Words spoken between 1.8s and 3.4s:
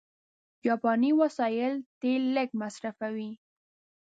تېل لږ مصرفوي.